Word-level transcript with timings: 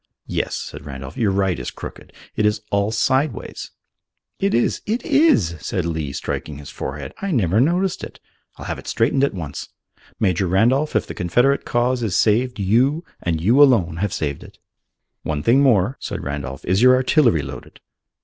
"Yes," 0.25 0.55
said 0.57 0.83
Randolph, 0.83 1.15
"your 1.15 1.29
right 1.29 1.59
is 1.59 1.69
crooked. 1.69 2.11
It 2.35 2.43
is 2.43 2.63
all 2.71 2.89
sideways." 2.91 3.69
"It 4.39 4.55
is. 4.55 4.81
It 4.87 5.05
is!" 5.05 5.57
said 5.59 5.85
Lee, 5.85 6.11
striking 6.11 6.57
his 6.57 6.71
forehead. 6.71 7.13
"I 7.21 7.29
never 7.29 7.61
noticed 7.61 8.03
it. 8.03 8.19
I'll 8.57 8.65
have 8.65 8.79
it 8.79 8.87
straightened 8.87 9.23
at 9.23 9.35
once. 9.35 9.69
Major 10.19 10.47
Randolph, 10.47 10.95
if 10.95 11.05
the 11.05 11.13
Confederate 11.13 11.65
cause 11.65 12.01
is 12.01 12.15
saved, 12.15 12.57
you, 12.57 13.05
and 13.21 13.39
you 13.39 13.61
alone, 13.61 13.97
have 13.97 14.11
saved 14.11 14.43
it." 14.43 14.57
"One 15.21 15.43
thing 15.43 15.61
more," 15.61 15.97
said 15.99 16.23
Randolph. 16.23 16.65
"Is 16.65 16.81
your 16.81 16.95
artillery 16.95 17.43
loaded?" 17.43 17.79